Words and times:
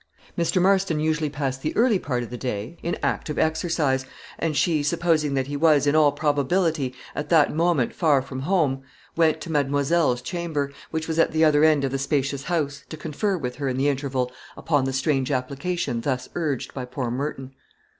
Mr. 0.35 0.59
Marston 0.59 0.99
usually 0.99 1.29
passed 1.29 1.61
the 1.61 1.77
early 1.77 1.99
part 1.99 2.23
of 2.23 2.31
the 2.31 2.37
day 2.39 2.75
in 2.81 2.97
active 3.03 3.37
exercise, 3.37 4.03
and 4.39 4.57
she, 4.57 4.81
supposing 4.81 5.35
that 5.35 5.45
he 5.45 5.55
was, 5.55 5.85
in 5.85 5.95
all 5.95 6.11
probability, 6.11 6.95
at 7.13 7.29
that 7.29 7.53
moment 7.53 7.93
far 7.93 8.19
from 8.23 8.39
home, 8.39 8.81
went 9.15 9.39
to 9.39 9.51
"mademoiselle's" 9.51 10.23
chamber, 10.23 10.71
which 10.89 11.07
was 11.07 11.19
at 11.19 11.31
the 11.33 11.45
other 11.45 11.63
end 11.63 11.83
of 11.83 11.91
the 11.91 11.99
spacious 11.99 12.45
house, 12.45 12.83
to 12.89 12.97
confer 12.97 13.37
with 13.37 13.57
her 13.57 13.67
in 13.67 13.77
the 13.77 13.89
interval 13.89 14.31
upon 14.57 14.85
the 14.85 14.93
strange 14.93 15.29
application 15.29 16.01
thus 16.01 16.27
urged 16.33 16.73
by 16.73 16.83
poor 16.83 17.11
Merton. 17.11 17.53